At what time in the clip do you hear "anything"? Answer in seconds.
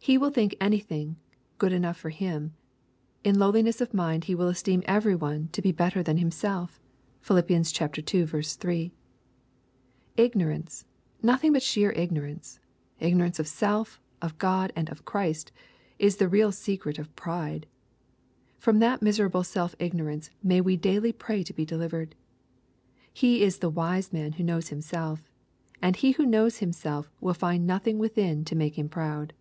0.60-1.16